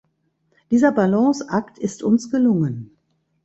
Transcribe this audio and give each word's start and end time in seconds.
Dieser 0.71 0.91
Balanceakt 0.91 1.77
ist 1.77 2.01
uns 2.01 2.31
gelungen. 2.31 2.89